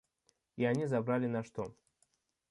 И 0.55 0.65
они 0.65 0.87
забрали 0.87 1.27
наш 1.27 1.51
дом. 1.51 1.75